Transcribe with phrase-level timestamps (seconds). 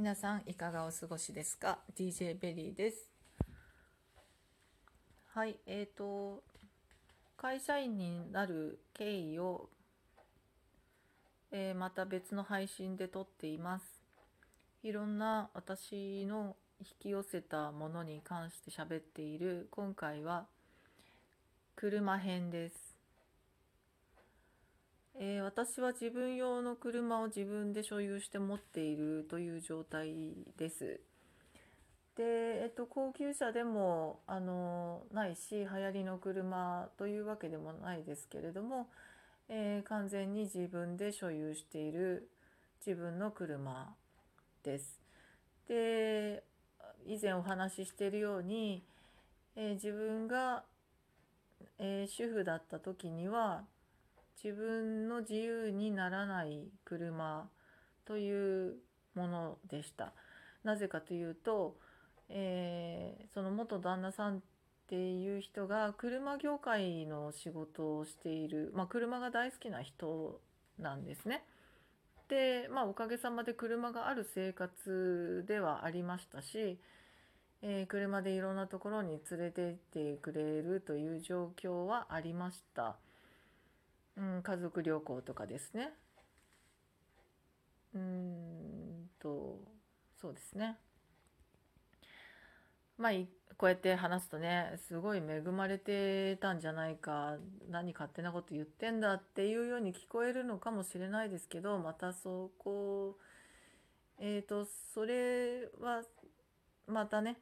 [0.00, 3.10] 皆さんいかがお過ごしですか？DJ ベリーです。
[5.34, 6.42] はいえーと
[7.36, 9.68] 会社員になる経緯を、
[11.50, 13.84] えー、また別の配信で撮っています。
[14.82, 20.46] いろんな私の引き寄せたものに関して喋っている今回は
[21.76, 22.89] 車編です。
[25.22, 30.14] えー、私は自分用の車を自分で所有して持っているという状態
[30.56, 30.98] です。
[32.16, 38.88] で、えっと、高級車でもあのないし流行りの車というわけでもないですけれども、
[39.50, 42.30] えー、完全に自分で所有している
[42.84, 43.94] 自分の車
[44.64, 44.98] です。
[45.68, 46.42] で
[47.06, 48.82] 以前お話ししているように、
[49.54, 50.64] えー、自分が、
[51.78, 53.64] え主婦だった時には
[54.42, 57.48] 自分の自由にならない車
[58.06, 58.76] という
[59.14, 60.12] ものでした。
[60.64, 61.76] なぜかというと、
[62.28, 64.40] えー、その元旦那さんっ
[64.88, 70.40] ていう人が車業界の仕事をしている、まあ、車が大好きな人
[70.78, 71.44] なんですね。
[72.28, 76.78] で、まあ、おかげさまで車がある生活ではありましたし、
[77.62, 82.96] えー、車でいろんなところに連れて行ってくれるという状況はありました。
[84.16, 85.92] うん、家族旅行とかですね。
[87.94, 89.58] うんと、
[90.20, 90.78] そうですね。
[92.98, 93.12] まあ、
[93.56, 97.36] こうやって話すとね、すごい恵まれてたんじゃないか、
[97.70, 103.16] 何勝手なこと言ってんだっていうように聞こえるのかもしれないですけど、またそこ、
[104.18, 106.02] えっ、ー、と、それは、
[106.86, 107.38] またね、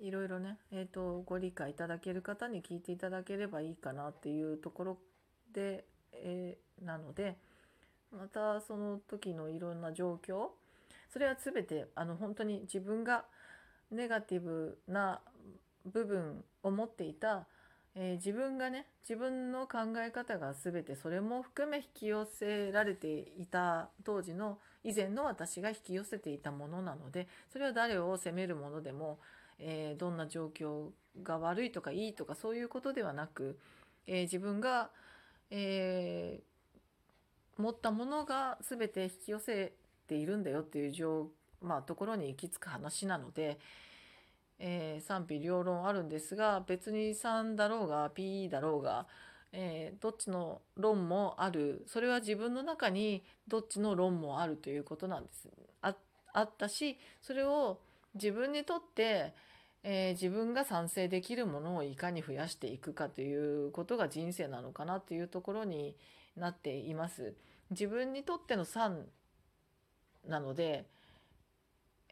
[0.00, 4.98] いろいろね、えっ、ー、と、ご理解いただける方に聞いていただければいいかなっていうところ
[5.52, 5.84] で、
[6.82, 7.36] なので
[8.16, 10.48] またその時のいろんな状況
[11.12, 13.24] それは全てあの本当に自分が
[13.90, 15.20] ネガティブな
[15.86, 17.46] 部分を持っていた、
[17.94, 29.18] えー、自分がね自分の考え方が全てそれも含め引き寄せられていた当時の以前の私が引き寄せていたものなのでそれは誰を責めるものでも、
[29.58, 30.88] えー、どんな状況
[31.22, 33.58] が悪いとかいいとかそういうことではなく、
[34.06, 34.90] えー、自分が
[35.50, 39.72] えー、持ったものが全て引き寄せ
[40.06, 41.28] ているんだよっていう状、
[41.60, 43.58] まあ、ところに行き着く話なので、
[44.58, 49.06] えー、賛否両論あるんですが別に3だろうが P だろうが、
[49.52, 55.48] えー、どっちの論もあるそれは自分の中にどっちの論もあるということなんです。
[55.82, 55.94] あ
[56.34, 57.80] あったしそれを
[58.14, 59.32] 自分にとって
[59.84, 65.96] えー、自分が賛成できるものをいかに増やしていくかということが人生なのかなというところに
[66.36, 67.34] なっています。
[67.70, 69.06] 自分にとっての賛
[70.26, 70.86] なので、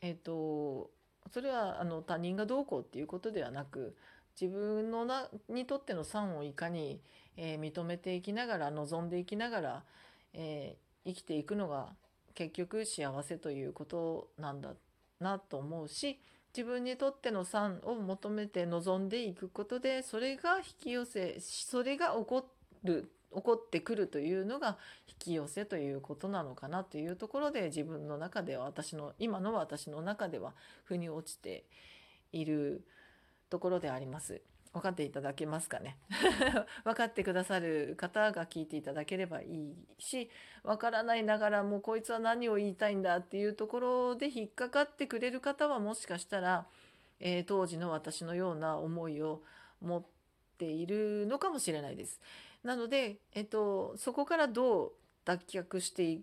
[0.00, 0.91] えっ、ー、と
[1.32, 3.97] それはあの他人がどうこうっていうことではなく
[4.41, 7.00] 自分のなにとっての賛をいかに、
[7.37, 9.82] えー、認めていきながら望んでいきながら、
[10.34, 11.88] えー、生きていくのが
[12.34, 14.75] 結局幸せということなんだ
[15.21, 16.21] なと思うし
[16.56, 22.49] 自分にとっての酸を求めて望んでいくことでそれが引き寄せそれが起こ
[22.83, 31.65] る起こってくるというのが引き寄せということなのかなというところで自分の中では私の今の私の中では腑に落ちて
[32.33, 32.87] いる
[33.50, 34.41] ところであります。
[34.76, 35.97] 分かっていただけますかね？
[36.84, 40.31] 分かってくださる方が聞いていただければいいし
[40.62, 46.66] 分からないながらもこいつは何を言いたいんだっていうところで引っかかってくれる方はもしかしたら、
[47.20, 49.42] えー、当時の私のような思いを
[49.81, 50.04] 持っ
[50.59, 52.20] ているのかもしれないです。
[52.62, 54.93] なので、えっと、そこからどう
[55.25, 56.20] 脱却していっ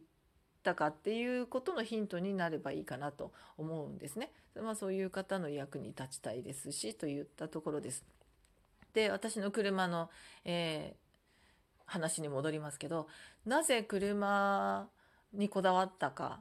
[0.61, 4.31] たかっていうことのヒントになればいいかなと思うんですね。
[4.61, 8.03] まあ、そういう方の役に立ちたいですしといったところです。
[8.93, 10.09] で私の車の、
[10.45, 13.07] えー、話に戻りますけど
[13.45, 14.87] なぜ車
[15.33, 16.39] にこだわったか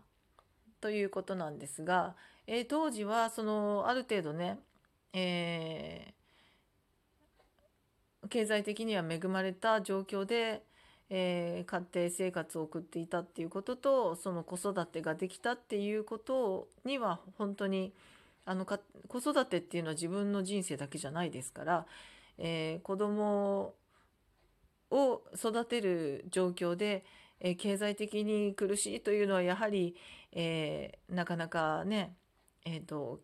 [0.80, 2.14] ということなんですが、
[2.46, 4.58] えー、当時はそのある程度ね、
[5.12, 10.62] えー、経済的には恵まれた状況で、
[11.08, 17.92] えー、家庭生活を送っていたっていうこととその子育てができたっていうことには本当に
[18.44, 21.86] あの子育てっていうのは自分の人生だけじゃないですから
[22.38, 23.74] えー、子供
[24.90, 27.04] を育てる状況で、
[27.40, 29.96] えー、経済的に苦しいというのはやはり、
[30.32, 32.14] えー、なかなかね、
[32.64, 33.20] えーと、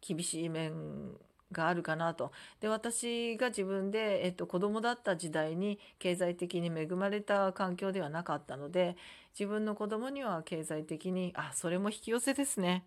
[0.00, 1.16] 厳しい面
[1.52, 2.32] があるかなと。
[2.60, 8.96] で私が自分で、えっと、子供だった時代に経済的に恵まれた環境ではなかったので
[9.38, 12.84] 自分の子供には経済的にあそれも引き寄せですね。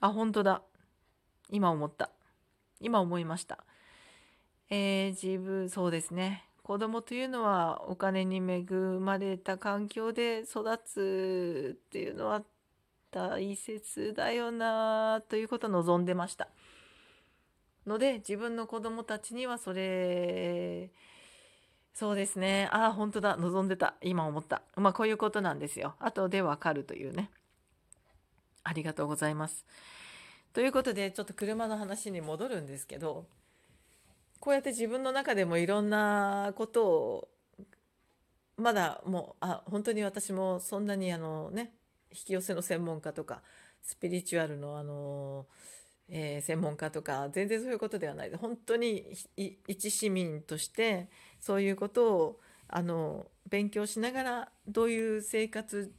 [0.00, 0.62] あ、本当だ。
[1.50, 2.10] 今思った。
[2.80, 3.64] 今思いました。
[4.70, 6.44] えー、自分、そうですね。
[6.62, 8.62] 子供というのはお金に恵
[9.00, 12.44] まれた環境で育つっていうのは
[13.10, 16.48] 大切だよなということを望んでました。
[17.84, 20.90] ので自分の子供たちにはそれ
[21.92, 22.68] そうですね。
[22.70, 23.36] ああ本当だ。
[23.36, 23.94] 望んでた。
[24.00, 24.62] 今思った。
[24.76, 25.96] まあこういうことなんですよ。
[25.98, 27.30] 後でわかるというね。
[28.62, 29.66] ありがとうございます。
[30.52, 33.26] ということでちょっと車の話に戻るんですけど
[34.40, 37.28] こうやって自分の中でもいろんなことを
[38.56, 41.72] まだもうあ本当に私もそんなにあのね
[42.10, 43.42] 引き寄せの専門家とか
[43.82, 45.46] スピリチュアルのあの、
[46.08, 48.34] えー、専門家とか全然そういうことではない。
[48.34, 49.12] 本当に
[49.68, 51.08] 一市民として
[51.38, 55.92] そういうことをあの勉強しながらどういう生活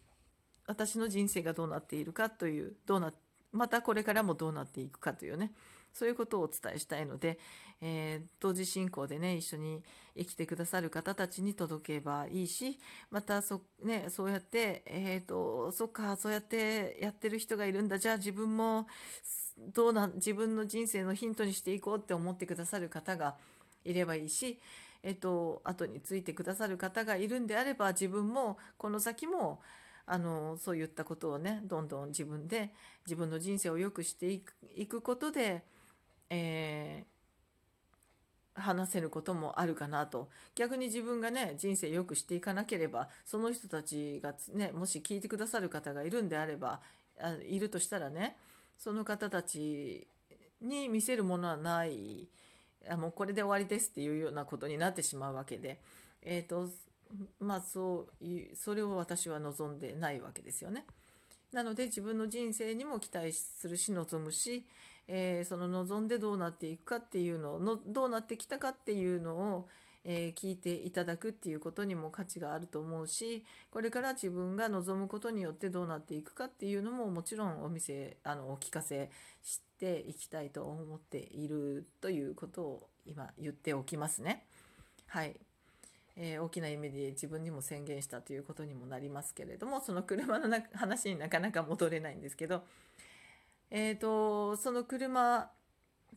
[0.68, 3.18] 私の人生がどうなっているかというどうなって
[3.52, 5.52] またこれからもどうなっていくかというね
[5.94, 7.38] そういうことをお伝えしたいので、
[7.82, 9.84] えー、同時進行でね一緒に
[10.18, 17.98] 生きてくださる方たちに届けばいいしまたそ,、ね、そうやってえ、ー、とそっかそうやってやってる人がいるんだ。
[17.98, 18.88] じゃあ自分も
[19.74, 23.36] どうな自分の人生のヒントにしていこうって思ってくださる方が
[23.84, 24.60] いればいいし
[25.04, 29.62] え、ー、と後についてくださる方がいるんであれば自分もこの先も
[30.06, 32.72] あのそういったことをねどんどん自分で
[33.06, 34.42] 自分の人生を良くしてい
[34.88, 35.64] くことで
[36.32, 40.30] えー、話せることもあるかなと。
[40.56, 46.80] 逆に自分がね人生良くしていかなければその人たちがねもし聞いてくださる方がいるんであれば
[47.20, 48.38] あいるとしたらね
[48.78, 50.08] その方たち
[50.62, 52.28] に見せるものはない。
[52.90, 55.80] あもうこれで終わりですっていうようなことになってしまうわけで、
[56.24, 56.68] えーと
[57.40, 60.86] まあ、そういうそれを私は望んでないわけですよね。
[61.52, 64.66] なので自分の人生にも期待するし望むし、
[65.08, 69.68] えー、その望んでどうなっていくかっていうのをのどうなってきたかっていうのを、
[70.06, 79.10] えー、聞いていただくっていうことにも価値があると思うしこれから自分が望むことによってどうなっていくかっていうのももちろんお見せあのお聞かせ
[79.44, 84.46] していきたいと思っているということを今言っておきますね。
[85.08, 85.36] はい、
[86.16, 92.64] えー、大きな意味で自分にも宣言したということにもなりますけれどもその車の話になかなか戻れないんですけど
[93.74, 95.50] えーと、その車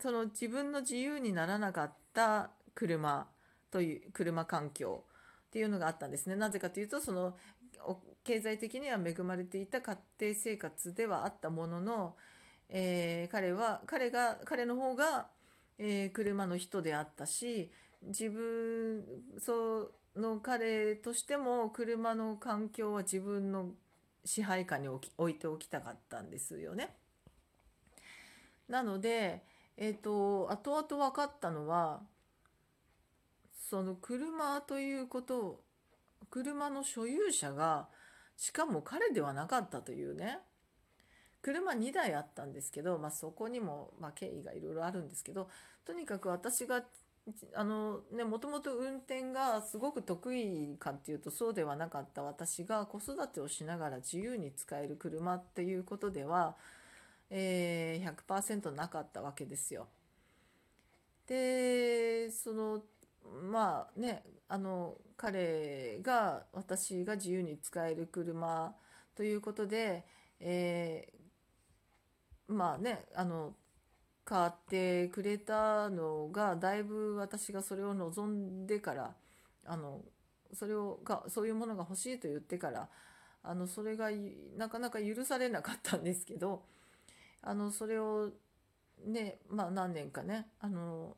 [0.01, 3.27] その自分の自由にならなかった車
[3.71, 5.05] という車環境
[5.47, 6.35] っていうのがあったんですね。
[6.35, 7.37] なぜかというとその
[8.25, 12.15] 経済的には恵まれていた家庭生活ではあったものの、
[12.67, 15.27] えー、彼は彼が彼の方が、
[15.77, 17.71] えー、車の人であったし
[18.03, 19.03] 自分
[19.39, 23.71] その彼としても車の環境は自分の
[24.23, 26.95] 支配下に置き置いておきたかったんですよね。
[28.67, 29.43] なので、
[29.77, 32.01] えっ、ー、と、後々分かったのは、
[33.69, 35.63] その車ということを
[36.29, 37.87] 車の所有者が、
[38.37, 40.39] しかも彼ではなかったというね、
[41.41, 45.47] 車2台あったんですけど、まあ、そこにも、まあ、経緯がいろいろあるんですけど、
[45.85, 46.83] とにかく私が、
[47.55, 56.55] あのね、もともと運転がすごく得意かっていうとそうではなかった私が子育てをしながら自由に使える車っていうことでは、
[57.31, 59.87] えー、100%なかったわけですよ。
[61.27, 62.83] でその
[63.41, 68.75] まあねあの彼が私が自由に使える車
[69.15, 70.05] ということで、
[70.39, 73.55] えー、まあねあの
[74.25, 79.13] 買ってくれたのがだいぶ私がそれを望んでから
[79.65, 80.01] あの
[80.51, 82.89] それをがそういうものが欲しいと言ってから
[83.43, 84.09] あのそれが
[84.57, 86.63] なかなか許されなかったんですけど
[87.43, 88.31] あのそれを
[89.05, 91.15] ねまあ何年かねあの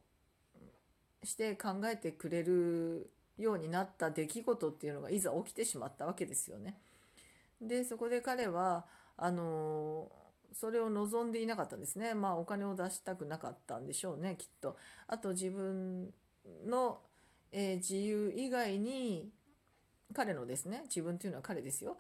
[1.24, 6.78] して考えてくれるようになった出来事っていうのがいざ起きてしまったわけですよね。
[7.62, 8.86] でそこで彼は
[9.16, 10.12] あの
[10.60, 12.14] それを望んでいなかったんですね。
[12.14, 14.78] まあお金を出したくなかったんでしょうねきっと。
[15.08, 16.14] あと自分
[16.66, 17.00] の、
[17.52, 19.30] えー、自由以外に
[20.14, 21.98] 彼のですね自分というのは彼ですよ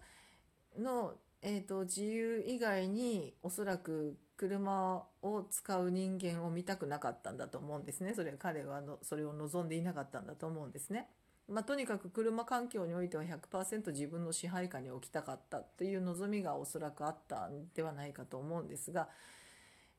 [0.77, 11.07] のえーと、自由以外におそらく車を使う人間を見たくなかったんだと思うんですねそれ彼はのそれを望んでいなかったんだと思うんですね。
[11.47, 19.07] まあ、とにかく車環境においては100%自分の支配下に置きたかったという望みがおそらくあったんではないかと思うんですが、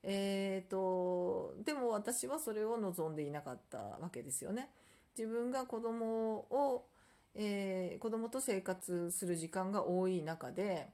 [0.03, 4.69] えーと、でも私はそれを望んでいなかったわけですよね。
[5.17, 6.85] 自分が子供を、
[7.33, 10.89] えー、子供と生活する時間が多い中で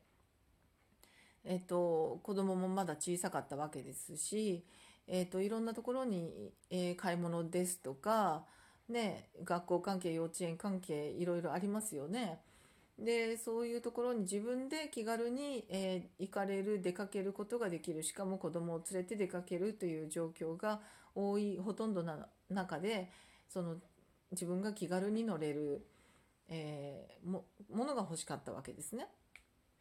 [1.46, 4.66] えっと、子供もまだ小さかったわけですし、
[5.08, 8.46] えっと、いろんなところに、えー買い物ですとか、
[8.90, 12.40] ね、学校関係、幼稚園関係、いろいろありますよね。
[13.00, 18.04] で、そういうところに自分で気軽に、えー行かれる、出かけることができる。
[18.04, 20.82] しかも子供を連れて出かけるという状況が
[21.16, 23.12] 多い、ほとんどな中で、
[23.50, 23.78] その
[24.32, 25.86] 自分が気軽に乗れる、
[26.50, 29.08] えーも、ものが欲しかったわけですね。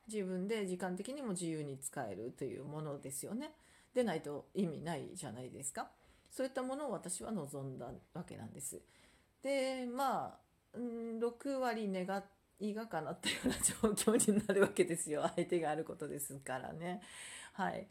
[0.09, 3.53] 自分で時間的にも自由に使えるというものですよね。
[3.95, 5.91] でないと意味ないじゃないですか。
[6.35, 8.83] そういったものを私は望んだわけなんです。
[9.41, 10.39] で、まあ、
[10.77, 12.25] うん6割願
[12.59, 13.55] いがかなったような
[13.95, 15.23] 状況になるわけですよ。
[15.37, 17.03] 相手があることですからね。
[17.53, 17.87] はい。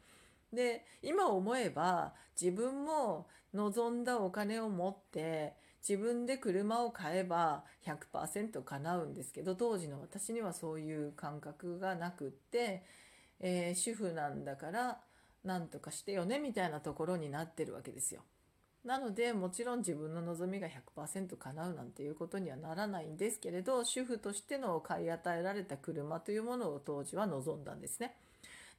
[0.51, 12.83] で、今思えば自分も望んだお金を持って自分で車を買えば100%叶うんですけど、当時の私にはそういう感覚がなくって、
[13.39, 15.01] えー主婦なんだから
[15.43, 18.21] なんとかしてよねみたいなところになってるわけですよ。
[18.85, 28.15] なのでもちろん自分の望みが100%叶うなんていうことにはならないんですけれど主婦としての買い与えられた車というものを当時は望んだんですね。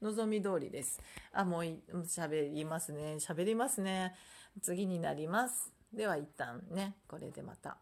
[0.02, 1.00] 望み通りです。
[1.32, 1.62] あ、もう
[2.02, 3.16] 喋りますね。
[3.18, 4.14] 喋りますね。
[4.60, 5.72] 次になります。
[5.92, 7.78] では一旦ね、これでまた。